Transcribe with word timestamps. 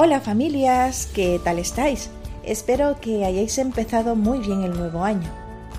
Hola 0.00 0.20
familias, 0.20 1.08
¿qué 1.12 1.40
tal 1.42 1.58
estáis? 1.58 2.08
Espero 2.44 3.00
que 3.00 3.24
hayáis 3.24 3.58
empezado 3.58 4.14
muy 4.14 4.38
bien 4.38 4.62
el 4.62 4.78
nuevo 4.78 5.02
año. 5.02 5.28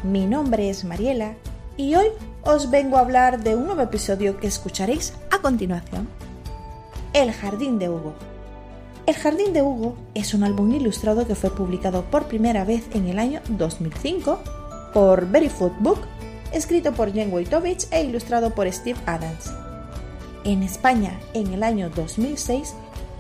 Mi 0.04 0.26
nombre 0.26 0.70
es 0.70 0.84
Mariela 0.84 1.36
y 1.78 1.96
hoy 1.96 2.08
os 2.44 2.70
vengo 2.70 2.98
a 2.98 3.00
hablar 3.00 3.42
de 3.42 3.56
un 3.56 3.68
nuevo 3.68 3.82
episodio 3.82 4.38
que 4.38 4.48
escucharéis 4.48 5.14
a 5.32 5.40
continuación. 5.40 6.10
El 7.14 7.32
Jardín 7.32 7.80
de 7.80 7.88
Hugo. 7.88 8.14
El 9.06 9.16
Jardín 9.16 9.54
de 9.54 9.62
Hugo 9.62 9.96
es 10.14 10.34
un 10.34 10.44
álbum 10.44 10.70
ilustrado 10.74 11.26
que 11.26 11.36
fue 11.36 11.56
publicado 11.56 12.04
por 12.04 12.26
primera 12.26 12.66
vez 12.66 12.94
en 12.94 13.08
el 13.08 13.20
año 13.20 13.40
2005 13.48 14.38
por 14.94 15.28
Food 15.50 15.80
Book, 15.80 16.00
escrito 16.52 16.92
por 16.92 17.14
Jen 17.14 17.32
Wojtowicz 17.32 17.88
e 17.94 18.04
ilustrado 18.04 18.54
por 18.54 18.70
Steve 18.70 19.00
Adams. 19.06 19.50
En 20.44 20.62
España, 20.62 21.18
en 21.34 21.54
el 21.54 21.64
año 21.64 21.90
2006, 21.90 22.74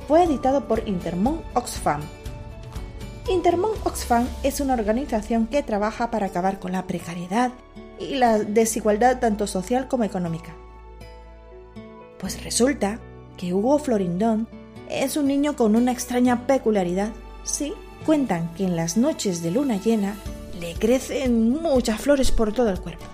fue 0.10 0.24
editado 0.24 0.68
por 0.68 0.90
Intermon 0.90 1.40
Oxfam. 1.54 2.02
Intermon 3.30 3.70
Oxfam 3.84 4.28
es 4.42 4.60
una 4.60 4.74
organización 4.74 5.46
que 5.46 5.62
trabaja 5.62 6.10
para 6.10 6.26
acabar 6.26 6.58
con 6.58 6.72
la 6.72 6.88
precariedad 6.88 7.52
y 8.00 8.16
la 8.16 8.40
desigualdad 8.40 9.20
tanto 9.20 9.46
social 9.46 9.88
como 9.88 10.06
económica. 10.06 10.56
Pues 12.18 12.44
resulta 12.44 13.00
que 13.38 13.54
Hugo 13.54 13.78
Florindón 13.78 14.48
es 14.90 15.16
un 15.16 15.28
niño 15.28 15.56
con 15.56 15.76
una 15.76 15.92
extraña 15.92 16.48
peculiaridad. 16.48 17.12
Sí, 17.44 17.76
cuentan 18.04 18.52
que 18.56 18.64
en 18.64 18.76
las 18.76 18.98
noches 18.98 19.44
de 19.44 19.52
luna 19.52 19.78
llena 19.78 20.16
le 20.60 20.74
crecen 20.74 21.52
muchas 21.52 22.02
flores 22.02 22.32
por 22.32 22.52
todo 22.52 22.72
el 22.72 22.80
cuerpo. 22.80 23.06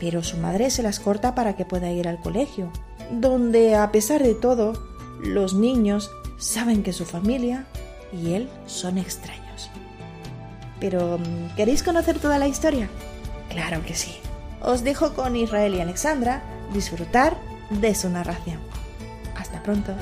Pero 0.00 0.22
su 0.22 0.38
madre 0.38 0.70
se 0.70 0.82
las 0.82 1.00
corta 1.00 1.34
para 1.34 1.54
que 1.54 1.66
pueda 1.66 1.92
ir 1.92 2.08
al 2.08 2.18
colegio, 2.22 2.72
donde 3.10 3.76
a 3.76 3.92
pesar 3.92 4.22
de 4.22 4.34
todo, 4.34 4.87
los 5.20 5.54
niños 5.54 6.10
saben 6.36 6.82
que 6.82 6.92
su 6.92 7.04
familia 7.04 7.66
y 8.12 8.34
él 8.34 8.48
son 8.66 8.98
extraños. 8.98 9.70
Pero, 10.80 11.18
¿queréis 11.56 11.82
conocer 11.82 12.18
toda 12.18 12.38
la 12.38 12.48
historia? 12.48 12.88
Claro 13.48 13.82
que 13.84 13.94
sí. 13.94 14.16
Os 14.62 14.84
dejo 14.84 15.14
con 15.14 15.36
Israel 15.36 15.74
y 15.74 15.80
Alexandra 15.80 16.42
disfrutar 16.72 17.36
de 17.70 17.94
su 17.94 18.08
narración. 18.08 18.58
Hasta 19.36 19.62
pronto. 19.62 19.92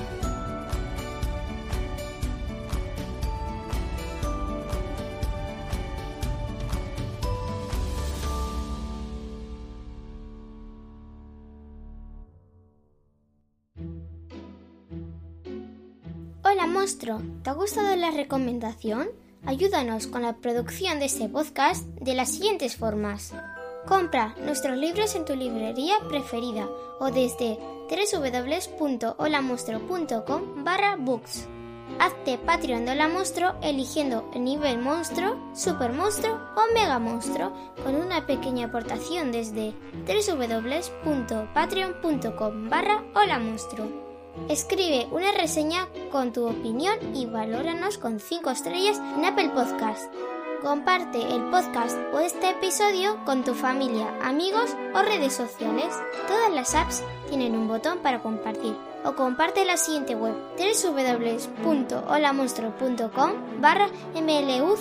¿Te 17.47 17.51
ha 17.51 17.55
gustado 17.55 17.95
la 17.95 18.11
recomendación? 18.11 19.07
Ayúdanos 19.45 20.09
con 20.09 20.23
la 20.23 20.39
producción 20.39 20.99
de 20.99 21.05
este 21.05 21.29
podcast 21.29 21.87
de 22.01 22.17
las 22.17 22.33
siguientes 22.33 22.75
formas. 22.75 23.33
Compra 23.87 24.35
nuestros 24.45 24.77
libros 24.77 25.15
en 25.15 25.25
tu 25.25 25.37
librería 25.37 25.95
preferida 26.09 26.69
o 26.99 27.13
desde 27.13 27.57
www.holamonstruo.com 27.89 30.65
barra 30.65 30.97
books. 30.97 31.47
Hazte 32.01 32.37
Patreon 32.39 32.85
de 32.85 32.91
Hola 32.91 33.07
Monstruo 33.07 33.55
eligiendo 33.63 34.29
el 34.35 34.43
nivel 34.43 34.81
monstruo, 34.81 35.37
super 35.55 35.93
monstruo 35.93 36.41
o 36.57 36.63
mega 36.75 36.99
monstruo 36.99 37.53
con 37.85 37.95
una 37.95 38.27
pequeña 38.27 38.67
aportación 38.67 39.31
desde 39.31 39.73
www.patreon.com 40.05 42.69
barra 42.69 43.05
Hola 43.15 43.39
Monstruo. 43.39 44.06
Escribe 44.49 45.09
una 45.11 45.33
reseña 45.33 45.89
con 46.11 46.33
tu 46.33 46.47
opinión 46.47 46.97
y 47.15 47.27
valóranos 47.27 47.99
con 47.99 48.21
5 48.21 48.49
estrellas 48.51 48.99
en 49.17 49.25
Apple 49.25 49.51
Podcast. 49.51 50.13
Comparte 50.63 51.21
el 51.21 51.43
podcast 51.51 51.99
o 52.13 52.21
este 52.21 52.51
episodio 52.51 53.19
con 53.25 53.43
tu 53.45 53.55
familia, 53.55 54.09
amigos 54.23 54.77
o 54.95 55.03
redes 55.03 55.33
sociales. 55.35 55.93
Todas 56.27 56.53
las 56.53 56.75
apps 56.75 57.05
tienen 57.29 57.57
un 57.57 57.69
botón 57.69 57.99
para 57.99 58.21
compartir 58.23 58.75
o 59.05 59.15
comparte 59.15 59.65
la 59.65 59.77
siguiente 59.77 60.17
web 60.17 60.35
www.holamonstruo.com 60.59 63.33
barra 63.61 63.89
mluc. 64.15 64.81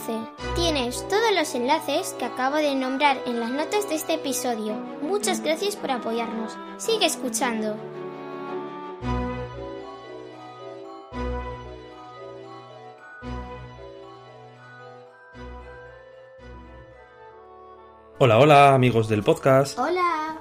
Tienes 0.55 1.07
todos 1.07 1.35
los 1.35 1.53
enlaces 1.53 2.15
que 2.17 2.25
acabo 2.25 2.55
de 2.57 2.73
nombrar 2.75 3.21
en 3.25 3.39
las 3.39 3.51
notas 3.51 3.87
de 3.89 3.95
este 3.95 4.15
episodio. 4.15 4.73
Muchas 5.01 5.41
gracias 5.41 5.75
por 5.75 5.91
apoyarnos. 5.91 6.57
Sigue 6.77 7.05
escuchando. 7.05 7.75
Hola, 18.25 18.39
hola 18.39 18.73
amigos 18.73 19.07
del 19.07 19.21
podcast. 19.21 19.77
Hola. 19.77 20.39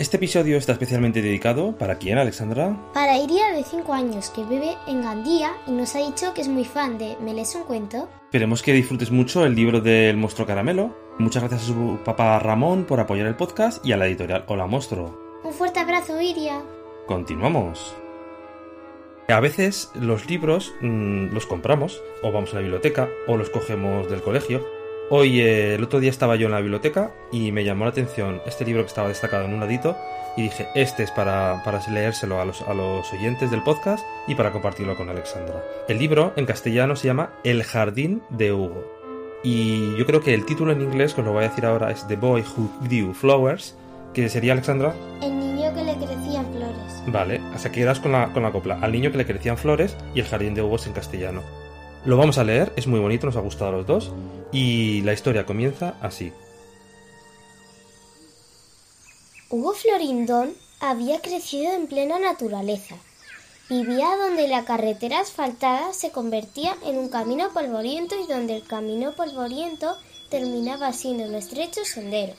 Este 0.00 0.16
episodio 0.16 0.56
está 0.56 0.72
especialmente 0.72 1.22
dedicado 1.22 1.78
para 1.78 1.94
quién, 1.94 2.18
Alexandra? 2.18 2.76
Para 2.92 3.16
Iria 3.16 3.52
de 3.52 3.62
5 3.62 3.92
años 3.92 4.30
que 4.30 4.42
vive 4.42 4.76
en 4.88 5.02
Gandía 5.02 5.52
y 5.68 5.70
nos 5.70 5.94
ha 5.94 6.00
dicho 6.00 6.34
que 6.34 6.40
es 6.40 6.48
muy 6.48 6.64
fan 6.64 6.98
de 6.98 7.16
¿Me 7.20 7.32
lees 7.32 7.54
un 7.54 7.62
cuento? 7.62 8.08
Esperemos 8.24 8.60
que 8.60 8.72
disfrutes 8.72 9.12
mucho 9.12 9.46
el 9.46 9.54
libro 9.54 9.80
del 9.80 10.16
monstruo 10.16 10.48
caramelo. 10.48 10.96
Muchas 11.20 11.44
gracias 11.44 11.62
a 11.62 11.66
su 11.66 12.00
papá 12.04 12.40
Ramón 12.40 12.86
por 12.86 12.98
apoyar 12.98 13.28
el 13.28 13.36
podcast 13.36 13.86
y 13.86 13.92
a 13.92 13.96
la 13.96 14.08
editorial 14.08 14.44
Hola 14.48 14.66
Monstruo. 14.66 15.16
Un 15.44 15.52
fuerte 15.52 15.78
abrazo, 15.78 16.20
Iria. 16.20 16.60
Continuamos. 17.06 17.94
A 19.28 19.38
veces 19.38 19.92
los 19.94 20.28
libros 20.28 20.74
mmm, 20.80 21.26
los 21.32 21.46
compramos, 21.46 22.02
o 22.24 22.32
vamos 22.32 22.50
a 22.50 22.56
la 22.56 22.62
biblioteca, 22.62 23.08
o 23.28 23.36
los 23.36 23.48
cogemos 23.48 24.10
del 24.10 24.22
colegio. 24.22 24.81
Hoy, 25.14 25.42
eh, 25.42 25.74
el 25.74 25.84
otro 25.84 26.00
día 26.00 26.08
estaba 26.08 26.36
yo 26.36 26.46
en 26.46 26.52
la 26.52 26.60
biblioteca 26.60 27.12
y 27.30 27.52
me 27.52 27.64
llamó 27.64 27.84
la 27.84 27.90
atención 27.90 28.40
este 28.46 28.64
libro 28.64 28.82
que 28.82 28.88
estaba 28.88 29.08
destacado 29.08 29.44
en 29.44 29.52
un 29.52 29.60
ladito 29.60 29.94
y 30.38 30.44
dije, 30.44 30.68
este 30.74 31.02
es 31.02 31.10
para, 31.10 31.62
para 31.66 31.86
leérselo 31.90 32.40
a 32.40 32.46
los, 32.46 32.62
a 32.62 32.72
los 32.72 33.12
oyentes 33.12 33.50
del 33.50 33.62
podcast 33.62 34.02
y 34.26 34.34
para 34.36 34.52
compartirlo 34.52 34.96
con 34.96 35.10
Alexandra. 35.10 35.62
El 35.86 35.98
libro 35.98 36.32
en 36.36 36.46
castellano 36.46 36.96
se 36.96 37.08
llama 37.08 37.34
El 37.44 37.62
jardín 37.62 38.22
de 38.30 38.54
Hugo. 38.54 38.86
Y 39.44 39.94
yo 39.98 40.06
creo 40.06 40.22
que 40.22 40.32
el 40.32 40.46
título 40.46 40.72
en 40.72 40.80
inglés, 40.80 41.12
que 41.12 41.20
os 41.20 41.26
lo 41.26 41.34
voy 41.34 41.44
a 41.44 41.48
decir 41.50 41.66
ahora, 41.66 41.90
es 41.90 42.08
The 42.08 42.16
Boy 42.16 42.40
Who 42.40 42.70
Grew 42.88 43.12
Flowers, 43.12 43.76
que 44.14 44.30
sería 44.30 44.54
Alexandra. 44.54 44.94
El 45.20 45.38
niño 45.38 45.74
que 45.74 45.84
le 45.84 45.94
crecían 45.94 46.50
flores. 46.54 47.02
Vale, 47.08 47.42
sea 47.58 47.70
que 47.70 47.80
irás 47.80 48.00
con 48.00 48.12
la, 48.12 48.32
con 48.32 48.44
la 48.44 48.50
copla. 48.50 48.78
Al 48.80 48.92
niño 48.92 49.12
que 49.12 49.18
le 49.18 49.26
crecían 49.26 49.58
flores 49.58 49.94
y 50.14 50.20
el 50.20 50.26
jardín 50.26 50.54
de 50.54 50.62
Hugo 50.62 50.76
es 50.76 50.86
en 50.86 50.94
castellano. 50.94 51.42
Lo 52.04 52.16
vamos 52.16 52.38
a 52.38 52.44
leer, 52.44 52.72
es 52.76 52.88
muy 52.88 52.98
bonito, 52.98 53.26
nos 53.26 53.36
ha 53.36 53.40
gustado 53.40 53.70
a 53.70 53.76
los 53.76 53.86
dos. 53.86 54.12
Y 54.50 55.02
la 55.02 55.12
historia 55.12 55.46
comienza 55.46 55.94
así. 56.00 56.32
Hugo 59.50 59.72
Florindón 59.72 60.54
había 60.80 61.20
crecido 61.20 61.72
en 61.72 61.86
plena 61.86 62.18
naturaleza. 62.18 62.96
Vivía 63.70 64.16
donde 64.16 64.48
la 64.48 64.64
carretera 64.64 65.20
asfaltada 65.20 65.92
se 65.92 66.10
convertía 66.10 66.74
en 66.84 66.98
un 66.98 67.08
camino 67.08 67.50
polvoriento 67.54 68.16
y 68.18 68.26
donde 68.26 68.56
el 68.56 68.66
camino 68.66 69.12
polvoriento 69.12 69.96
terminaba 70.28 70.92
siendo 70.92 71.24
un 71.24 71.34
estrecho 71.36 71.84
sendero. 71.84 72.34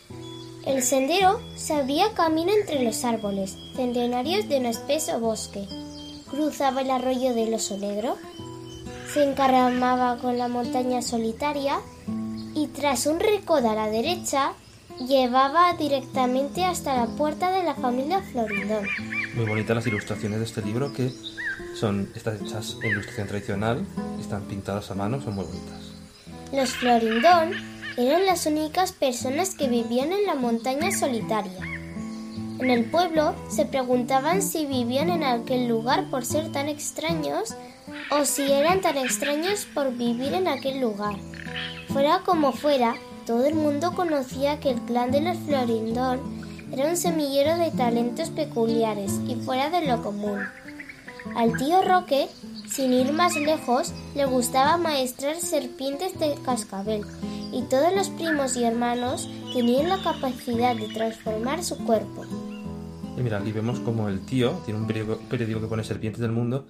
El 0.65 0.83
sendero 0.83 1.39
se 1.55 1.73
camino 2.15 2.51
entre 2.51 2.83
los 2.83 3.03
árboles 3.05 3.57
centenarios 3.75 4.47
de 4.49 4.57
un 4.57 4.65
espeso 4.65 5.19
bosque. 5.19 5.67
Cruzaba 6.29 6.81
el 6.81 6.91
arroyo 6.91 7.33
del 7.33 7.53
oso 7.53 7.77
negro, 7.77 8.17
se 9.13 9.23
encaramaba 9.23 10.17
con 10.17 10.39
la 10.39 10.47
montaña 10.47 11.03
solitaria 11.03 11.79
y 12.55 12.67
tras 12.67 13.05
un 13.05 13.19
recodo 13.19 13.69
a 13.69 13.75
la 13.75 13.87
derecha 13.87 14.53
llevaba 15.07 15.73
directamente 15.73 16.65
hasta 16.65 16.95
la 16.95 17.05
puerta 17.05 17.51
de 17.51 17.63
la 17.63 17.75
familia 17.75 18.21
Florindón. 18.21 18.87
Muy 19.35 19.45
bonitas 19.45 19.75
las 19.75 19.85
ilustraciones 19.85 20.39
de 20.39 20.45
este 20.45 20.63
libro 20.63 20.93
que 20.93 21.11
son 21.75 22.09
estas 22.15 22.41
hechas 22.41 22.77
en 22.81 22.91
ilustración 22.91 23.27
tradicional, 23.27 23.85
están 24.19 24.43
pintadas 24.43 24.89
a 24.89 24.95
mano, 24.95 25.21
son 25.21 25.35
muy 25.35 25.45
bonitas. 25.45 25.93
Los 26.51 26.71
Florindón 26.71 27.51
eran 27.97 28.25
las 28.25 28.47
únicas 28.47 28.93
personas 28.93 29.53
que 29.53 29.67
vivían 29.67 30.11
en 30.11 30.25
la 30.25 30.33
montaña 30.33 30.91
solitaria. 30.91 31.82
En 32.63 32.69
el 32.69 32.85
pueblo 32.85 33.35
se 33.49 33.65
preguntaban 33.65 34.41
si 34.41 34.65
vivían 34.65 35.09
en 35.09 35.25
aquel 35.25 35.67
lugar 35.67 36.09
por 36.09 36.23
ser 36.23 36.49
tan 36.49 36.69
extraños 36.69 37.55
o 38.09 38.23
si 38.23 38.53
eran 38.53 38.79
tan 38.79 38.95
extraños 38.95 39.67
por 39.73 39.91
vivir 39.91 40.33
en 40.33 40.47
aquel 40.47 40.79
lugar. 40.79 41.17
Fuera 41.89 42.21
como 42.25 42.53
fuera, 42.53 42.95
todo 43.25 43.45
el 43.45 43.55
mundo 43.55 43.93
conocía 43.95 44.61
que 44.61 44.69
el 44.69 44.79
clan 44.83 45.11
de 45.11 45.19
los 45.19 45.37
Florindón 45.39 46.21
era 46.71 46.87
un 46.87 46.95
semillero 46.95 47.57
de 47.57 47.69
talentos 47.71 48.29
peculiares 48.29 49.19
y 49.27 49.35
fuera 49.35 49.69
de 49.69 49.85
lo 49.85 50.01
común. 50.01 50.47
Al 51.35 51.57
tío 51.57 51.81
Roque, 51.81 52.29
sin 52.69 52.93
ir 52.93 53.11
más 53.11 53.35
lejos, 53.35 53.91
le 54.15 54.23
gustaba 54.23 54.77
maestrar 54.77 55.35
serpientes 55.35 56.17
de 56.17 56.35
cascabel 56.45 57.01
y 57.51 57.63
todos 57.63 57.93
los 57.93 58.07
primos 58.07 58.55
y 58.55 58.63
hermanos 58.63 59.29
tenían 59.53 59.89
la 59.89 60.01
capacidad 60.01 60.77
de 60.77 60.87
transformar 60.87 61.61
su 61.61 61.77
cuerpo. 61.83 62.23
Y 63.17 63.21
mira, 63.21 63.37
aquí 63.37 63.51
vemos 63.51 63.79
como 63.79 64.09
el 64.09 64.25
tío 64.25 64.51
tiene 64.65 64.79
un 64.79 64.87
periódico, 64.87 65.19
periódico 65.29 65.61
que 65.61 65.67
pone 65.67 65.83
serpientes 65.83 66.21
del 66.21 66.31
mundo 66.31 66.65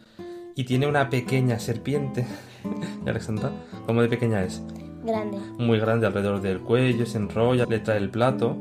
y 0.56 0.66
tiene 0.66 0.88
una 0.88 1.10
pequeña 1.10 1.60
serpiente. 1.60 2.26
Alexandra, 3.06 3.52
¿cómo 3.86 4.02
de 4.02 4.10
pequeña 4.10 4.44
es? 4.44 4.62
Grande. 5.04 5.38
Muy 5.58 5.80
grande 5.80 6.08
alrededor 6.08 6.42
del 6.42 6.60
cuello, 6.60 7.06
se 7.06 7.18
enrolla, 7.18 7.66
le 7.66 7.80
trae 7.80 7.98
el 7.98 8.10
plato. 8.10 8.58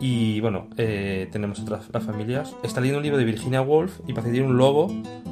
Y 0.00 0.40
bueno, 0.40 0.68
eh, 0.76 1.28
tenemos 1.32 1.60
otras 1.60 1.88
las 1.92 2.04
familias. 2.04 2.54
Está 2.62 2.80
leyendo 2.80 2.98
un 2.98 3.04
libro 3.04 3.18
de 3.18 3.24
Virginia 3.24 3.62
Woolf 3.62 4.00
y 4.06 4.12
parece 4.12 4.30
que 4.30 4.38
tiene 4.38 4.48
un 4.48 4.56
lobo 4.56 4.90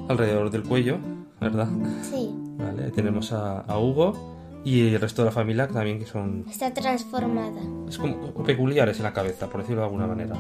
alrededor 0.09 0.51
del 0.51 0.63
cuello, 0.63 0.99
¿verdad? 1.41 1.69
Sí, 2.03 2.31
Vale, 2.59 2.91
tenemos 2.91 3.33
a, 3.33 3.61
a 3.61 3.79
Hugo 3.79 4.61
y 4.65 4.95
el 4.95 5.01
resto 5.01 5.23
de 5.23 5.27
la 5.27 5.33
familia 5.33 5.67
también 5.67 5.99
que 5.99 6.07
son 6.07 6.45
está 6.49 6.73
transformada. 6.73 7.61
es 7.89 7.99
como 7.99 8.33
peculiares 8.45 8.99
en 8.99 9.05
la 9.05 9.13
cabeza, 9.13 9.49
por 9.49 9.61
decirlo 9.61 9.81
de 9.83 9.87
alguna 9.87 10.07
manera. 10.07 10.37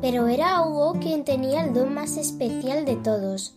Pero 0.00 0.28
era 0.28 0.62
Hugo 0.62 0.94
quien 1.00 1.24
tenía 1.24 1.64
el 1.64 1.74
don 1.74 1.94
más 1.94 2.16
especial 2.16 2.84
de 2.84 2.96
todos. 2.96 3.54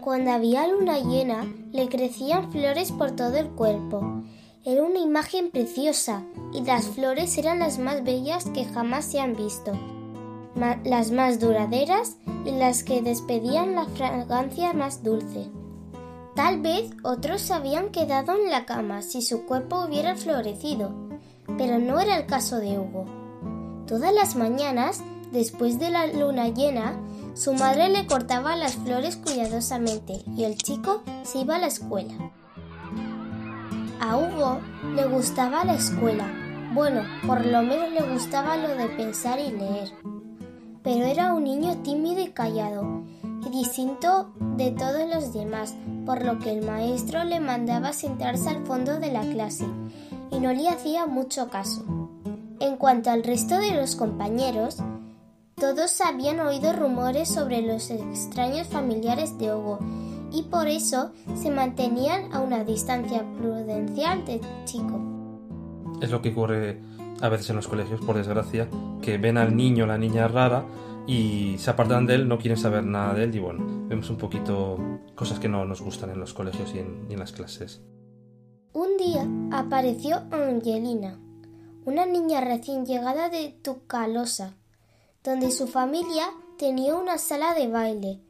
Cuando 0.00 0.32
había 0.32 0.66
luna 0.66 0.98
llena, 0.98 1.46
le 1.72 1.88
crecían 1.88 2.50
flores 2.50 2.92
por 2.92 3.12
todo 3.12 3.36
el 3.36 3.48
cuerpo. 3.50 4.22
Era 4.64 4.82
una 4.82 5.00
imagen 5.00 5.50
preciosa 5.50 6.24
y 6.52 6.62
las 6.62 6.86
flores 6.86 7.36
eran 7.38 7.58
las 7.58 7.78
más 7.78 8.04
bellas 8.04 8.44
que 8.46 8.64
jamás 8.64 9.04
se 9.04 9.20
han 9.20 9.34
visto, 9.34 9.72
las 10.84 11.10
más 11.10 11.40
duraderas 11.40 12.16
y 12.44 12.52
las 12.52 12.84
que 12.84 13.02
despedían 13.02 13.74
la 13.74 13.86
fragancia 13.86 14.72
más 14.72 15.02
dulce. 15.02 15.48
Tal 16.34 16.60
vez 16.60 16.90
otros 17.02 17.42
se 17.42 17.54
habían 17.54 17.90
quedado 17.90 18.34
en 18.36 18.50
la 18.50 18.64
cama 18.64 19.02
si 19.02 19.20
su 19.20 19.44
cuerpo 19.46 19.84
hubiera 19.84 20.14
florecido, 20.16 20.92
pero 21.58 21.78
no 21.78 22.00
era 22.00 22.16
el 22.16 22.26
caso 22.26 22.58
de 22.58 22.78
Hugo. 22.78 23.04
Todas 23.86 24.14
las 24.14 24.36
mañanas, 24.36 25.02
después 25.32 25.78
de 25.78 25.90
la 25.90 26.06
luna 26.06 26.48
llena, 26.48 26.94
su 27.34 27.54
madre 27.54 27.88
le 27.88 28.06
cortaba 28.06 28.54
las 28.56 28.76
flores 28.76 29.16
cuidadosamente 29.16 30.20
y 30.36 30.44
el 30.44 30.56
chico 30.58 31.02
se 31.24 31.40
iba 31.40 31.56
a 31.56 31.58
la 31.58 31.66
escuela. 31.66 32.12
A 34.00 34.16
Hugo 34.16 34.58
le 34.94 35.06
gustaba 35.06 35.64
la 35.64 35.74
escuela. 35.74 36.26
Bueno, 36.74 37.02
por 37.26 37.44
lo 37.46 37.62
menos 37.62 37.90
le 37.90 38.02
gustaba 38.12 38.56
lo 38.56 38.68
de 38.68 38.88
pensar 38.88 39.38
y 39.38 39.50
leer. 39.50 39.92
Pero 40.82 41.04
era 41.04 41.32
un 41.32 41.44
niño 41.44 41.78
tímido 41.82 42.20
y 42.20 42.28
callado, 42.28 43.02
y 43.46 43.50
distinto 43.50 44.32
de 44.56 44.72
todos 44.72 45.08
los 45.08 45.32
demás, 45.32 45.74
por 46.04 46.24
lo 46.24 46.38
que 46.38 46.50
el 46.50 46.66
maestro 46.66 47.24
le 47.24 47.40
mandaba 47.40 47.92
sentarse 47.92 48.48
al 48.48 48.66
fondo 48.66 48.98
de 48.98 49.12
la 49.12 49.22
clase, 49.22 49.66
y 50.30 50.40
no 50.40 50.52
le 50.52 50.68
hacía 50.68 51.06
mucho 51.06 51.48
caso. 51.48 51.84
En 52.58 52.76
cuanto 52.76 53.10
al 53.10 53.22
resto 53.22 53.58
de 53.58 53.72
los 53.72 53.96
compañeros, 53.96 54.78
todos 55.62 56.00
habían 56.00 56.40
oído 56.40 56.72
rumores 56.72 57.28
sobre 57.28 57.62
los 57.62 57.92
extraños 57.92 58.66
familiares 58.66 59.38
de 59.38 59.54
Hugo 59.54 59.78
y 60.32 60.42
por 60.42 60.66
eso 60.66 61.12
se 61.36 61.52
mantenían 61.52 62.32
a 62.34 62.40
una 62.40 62.64
distancia 62.64 63.24
prudencial 63.38 64.24
del 64.24 64.40
chico. 64.64 65.00
Es 66.00 66.10
lo 66.10 66.20
que 66.20 66.30
ocurre 66.30 66.80
a 67.20 67.28
veces 67.28 67.48
en 67.50 67.56
los 67.56 67.68
colegios, 67.68 68.00
por 68.00 68.16
desgracia, 68.16 68.68
que 69.00 69.18
ven 69.18 69.38
al 69.38 69.56
niño 69.56 69.84
o 69.84 69.86
la 69.86 69.98
niña 69.98 70.26
rara 70.26 70.64
y 71.06 71.54
se 71.58 71.70
apartan 71.70 72.06
de 72.06 72.16
él, 72.16 72.26
no 72.26 72.38
quieren 72.38 72.58
saber 72.58 72.82
nada 72.82 73.14
de 73.14 73.22
él 73.22 73.36
y 73.36 73.38
bueno, 73.38 73.86
vemos 73.86 74.10
un 74.10 74.16
poquito 74.16 74.78
cosas 75.14 75.38
que 75.38 75.48
no 75.48 75.64
nos 75.64 75.80
gustan 75.80 76.10
en 76.10 76.18
los 76.18 76.34
colegios 76.34 76.74
y 76.74 76.80
en, 76.80 77.06
y 77.08 77.12
en 77.12 77.20
las 77.20 77.30
clases. 77.30 77.80
Un 78.72 78.96
día 78.96 79.28
apareció 79.52 80.22
Angelina, 80.32 81.20
una 81.84 82.04
niña 82.04 82.40
recién 82.40 82.84
llegada 82.84 83.28
de 83.28 83.56
Tucalosa, 83.62 84.56
donde 85.24 85.50
su 85.52 85.68
familia 85.68 86.24
tenía 86.58 86.96
una 86.96 87.18
sala 87.18 87.54
de 87.54 87.68
baile. 87.68 88.20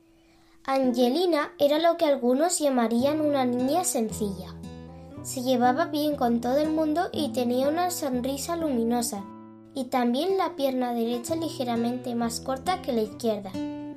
Angelina 0.64 1.52
era 1.58 1.78
lo 1.78 1.96
que 1.96 2.04
algunos 2.04 2.58
llamarían 2.58 3.20
una 3.20 3.44
niña 3.44 3.84
sencilla. 3.84 4.54
Se 5.22 5.42
llevaba 5.42 5.86
bien 5.86 6.16
con 6.16 6.40
todo 6.40 6.58
el 6.58 6.70
mundo 6.70 7.08
y 7.12 7.32
tenía 7.32 7.68
una 7.68 7.90
sonrisa 7.90 8.56
luminosa, 8.56 9.24
y 9.74 9.84
también 9.84 10.36
la 10.36 10.54
pierna 10.54 10.92
derecha 10.92 11.34
ligeramente 11.34 12.14
más 12.14 12.40
corta 12.40 12.82
que 12.82 12.92
la 12.92 13.02
izquierda. 13.02 13.50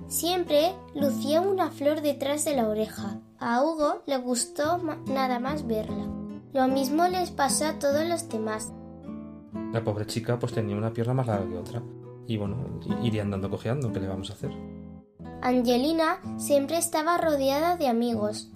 Siempre 0.07 0.73
lucía 0.93 1.41
una 1.41 1.71
flor 1.71 2.01
detrás 2.01 2.45
de 2.45 2.55
la 2.55 2.67
oreja. 2.67 3.19
A 3.39 3.61
Hugo 3.63 4.03
le 4.05 4.17
gustó 4.17 4.77
nada 5.07 5.39
más 5.39 5.67
verla. 5.67 6.07
Lo 6.53 6.67
mismo 6.67 7.07
les 7.07 7.31
pasó 7.31 7.65
a 7.65 7.79
todos 7.79 8.07
los 8.07 8.29
demás. 8.29 8.71
La 9.73 9.83
pobre 9.83 10.05
chica 10.05 10.39
pues 10.39 10.53
tenía 10.53 10.77
una 10.77 10.93
pierna 10.93 11.13
más 11.13 11.27
larga 11.27 11.49
que 11.49 11.57
otra 11.57 11.83
y 12.27 12.37
bueno, 12.37 12.55
i- 12.85 13.07
iría 13.07 13.21
andando 13.23 13.49
cojeando, 13.49 13.91
¿qué 13.91 13.99
le 13.99 14.07
vamos 14.07 14.29
a 14.29 14.33
hacer? 14.33 14.51
Angelina 15.41 16.17
siempre 16.37 16.77
estaba 16.77 17.17
rodeada 17.17 17.77
de 17.77 17.87
amigos. 17.87 18.49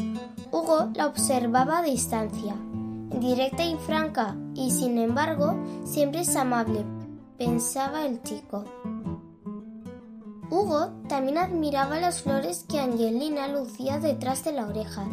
Hugo 0.51 0.89
la 0.95 1.07
observaba 1.07 1.79
a 1.79 1.83
distancia, 1.83 2.55
directa 3.19 3.63
y 3.63 3.75
franca, 3.75 4.35
y 4.55 4.71
sin 4.71 4.97
embargo 4.97 5.55
siempre 5.83 6.21
es 6.21 6.35
amable, 6.35 6.83
pensaba 7.37 8.05
el 8.05 8.21
chico. 8.23 8.65
Hugo 10.49 10.89
también 11.07 11.37
admiraba 11.37 11.99
las 11.99 12.23
flores 12.23 12.65
que 12.67 12.79
Angelina 12.79 13.47
lucía 13.47 13.99
detrás 13.99 14.43
de 14.43 14.53
la 14.53 14.65
oreja, 14.65 15.05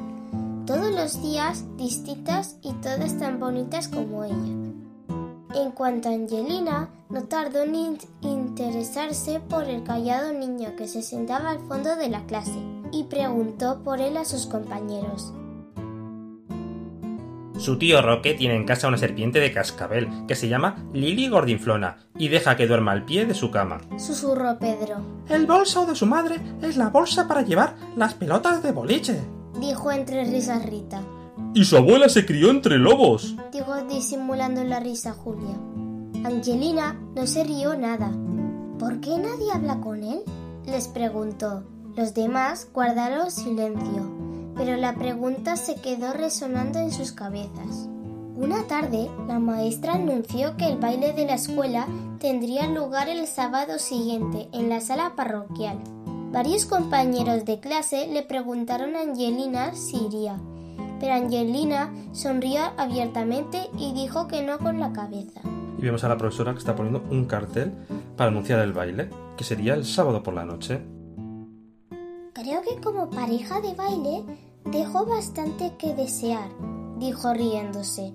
todos 0.64 0.90
los 0.90 1.22
días 1.22 1.64
distintas 1.76 2.56
y 2.62 2.72
todas 2.74 3.18
tan 3.18 3.38
bonitas 3.38 3.88
como 3.88 4.24
ella. 4.24 4.34
En 5.54 5.70
cuanto 5.72 6.08
a 6.08 6.12
Angelina, 6.12 6.88
no 7.10 7.22
tardó 7.24 7.62
en 7.62 7.74
in- 7.74 7.98
interesarse 8.56 9.38
por 9.50 9.64
el 9.64 9.82
callado 9.82 10.32
niño 10.32 10.76
que 10.78 10.88
se 10.88 11.02
sentaba 11.02 11.50
al 11.50 11.58
fondo 11.68 11.94
de 11.94 12.08
la 12.08 12.24
clase 12.24 12.58
y 12.90 13.04
preguntó 13.04 13.82
por 13.84 14.00
él 14.00 14.16
a 14.16 14.24
sus 14.24 14.46
compañeros. 14.46 15.34
Su 17.58 17.76
tío 17.76 18.00
Roque 18.00 18.32
tiene 18.32 18.56
en 18.56 18.64
casa 18.64 18.88
una 18.88 18.96
serpiente 18.96 19.40
de 19.40 19.52
cascabel 19.52 20.08
que 20.26 20.34
se 20.34 20.48
llama 20.48 20.86
Lily 20.94 21.28
Gordinflona 21.28 21.98
y 22.16 22.28
deja 22.28 22.56
que 22.56 22.66
duerma 22.66 22.92
al 22.92 23.04
pie 23.04 23.26
de 23.26 23.34
su 23.34 23.50
cama. 23.50 23.82
Susurró 23.98 24.58
Pedro. 24.58 25.02
El 25.28 25.44
bolso 25.44 25.84
de 25.84 25.94
su 25.94 26.06
madre 26.06 26.40
es 26.62 26.78
la 26.78 26.88
bolsa 26.88 27.28
para 27.28 27.42
llevar 27.42 27.76
las 27.94 28.14
pelotas 28.14 28.62
de 28.62 28.72
boliche. 28.72 29.20
Dijo 29.60 29.92
entre 29.92 30.24
risas 30.24 30.64
Rita. 30.64 31.02
Y 31.52 31.64
su 31.66 31.76
abuela 31.76 32.08
se 32.08 32.24
crió 32.24 32.48
entre 32.50 32.78
lobos. 32.78 33.36
Dijo 33.52 33.74
disimulando 33.82 34.64
la 34.64 34.80
risa 34.80 35.12
Julia. 35.12 35.58
Angelina 36.24 36.98
no 37.14 37.26
se 37.26 37.44
rió 37.44 37.76
nada. 37.76 38.10
¿Por 38.78 39.00
qué 39.00 39.16
nadie 39.16 39.50
habla 39.52 39.80
con 39.80 40.02
él? 40.02 40.22
Les 40.66 40.88
preguntó. 40.88 41.64
Los 41.96 42.12
demás 42.12 42.68
guardaron 42.74 43.30
silencio, 43.30 44.12
pero 44.54 44.76
la 44.76 44.94
pregunta 44.94 45.56
se 45.56 45.76
quedó 45.76 46.12
resonando 46.12 46.78
en 46.78 46.92
sus 46.92 47.12
cabezas. 47.12 47.88
Una 48.36 48.64
tarde, 48.64 49.10
la 49.26 49.38
maestra 49.38 49.94
anunció 49.94 50.58
que 50.58 50.66
el 50.66 50.76
baile 50.76 51.14
de 51.14 51.24
la 51.24 51.36
escuela 51.36 51.86
tendría 52.18 52.66
lugar 52.66 53.08
el 53.08 53.26
sábado 53.26 53.78
siguiente 53.78 54.50
en 54.52 54.68
la 54.68 54.82
sala 54.82 55.14
parroquial. 55.16 55.78
Varios 56.32 56.66
compañeros 56.66 57.46
de 57.46 57.60
clase 57.60 58.08
le 58.08 58.22
preguntaron 58.24 58.94
a 58.94 59.00
Angelina 59.00 59.74
si 59.74 59.96
iría, 59.96 60.38
pero 61.00 61.14
Angelina 61.14 61.90
sonrió 62.12 62.60
abiertamente 62.76 63.70
y 63.78 63.94
dijo 63.94 64.28
que 64.28 64.42
no 64.42 64.58
con 64.58 64.80
la 64.80 64.92
cabeza. 64.92 65.40
Y 65.78 65.82
vemos 65.82 66.04
a 66.04 66.08
la 66.08 66.16
profesora 66.16 66.52
que 66.52 66.58
está 66.58 66.74
poniendo 66.74 67.04
un 67.10 67.26
cartel 67.26 67.72
para 68.16 68.30
anunciar 68.30 68.60
el 68.60 68.72
baile, 68.72 69.10
que 69.36 69.44
sería 69.44 69.74
el 69.74 69.84
sábado 69.84 70.22
por 70.22 70.34
la 70.34 70.44
noche. 70.44 70.80
Creo 72.32 72.62
que 72.62 72.80
como 72.82 73.10
pareja 73.10 73.60
de 73.60 73.74
baile 73.74 74.24
dejó 74.64 75.06
bastante 75.06 75.72
que 75.78 75.94
desear, 75.94 76.50
dijo 76.98 77.32
riéndose. 77.32 78.12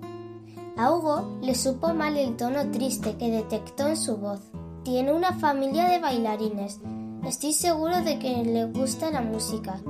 A 0.76 0.92
Hugo 0.92 1.38
le 1.42 1.54
supo 1.54 1.92
mal 1.92 2.16
el 2.16 2.36
tono 2.36 2.70
triste 2.70 3.16
que 3.16 3.30
detectó 3.30 3.88
en 3.88 3.96
su 3.96 4.16
voz. 4.16 4.40
Tiene 4.84 5.12
una 5.12 5.32
familia 5.34 5.88
de 5.88 6.00
bailarines. 6.00 6.80
Estoy 7.26 7.52
seguro 7.52 8.02
de 8.02 8.18
que 8.18 8.42
le 8.42 8.64
gusta 8.66 9.10
la 9.10 9.20
música. 9.20 9.80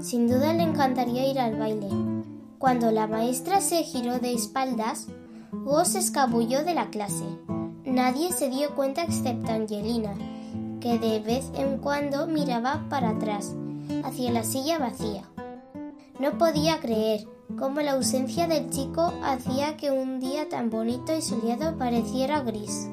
Sin 0.00 0.28
duda 0.28 0.52
le 0.52 0.62
encantaría 0.62 1.26
ir 1.26 1.40
al 1.40 1.56
baile. 1.56 1.88
Cuando 2.58 2.90
la 2.90 3.06
maestra 3.06 3.60
se 3.60 3.82
giró 3.82 4.18
de 4.18 4.34
espaldas, 4.34 5.08
Hugo 5.66 5.84
se 5.84 5.98
escabulló 5.98 6.62
de 6.62 6.74
la 6.74 6.90
clase. 6.90 7.24
Nadie 7.84 8.30
se 8.30 8.48
dio 8.48 8.76
cuenta 8.76 9.02
excepto 9.02 9.50
Angelina, 9.50 10.14
que 10.80 10.96
de 11.00 11.18
vez 11.18 11.50
en 11.56 11.78
cuando 11.78 12.28
miraba 12.28 12.86
para 12.88 13.10
atrás, 13.10 13.52
hacia 14.04 14.30
la 14.30 14.44
silla 14.44 14.78
vacía. 14.78 15.24
No 16.20 16.38
podía 16.38 16.78
creer 16.78 17.26
cómo 17.58 17.80
la 17.80 17.94
ausencia 17.94 18.46
del 18.46 18.70
chico 18.70 19.12
hacía 19.24 19.76
que 19.76 19.90
un 19.90 20.20
día 20.20 20.48
tan 20.48 20.70
bonito 20.70 21.16
y 21.16 21.20
soleado 21.20 21.76
pareciera 21.76 22.42
gris. 22.42 22.88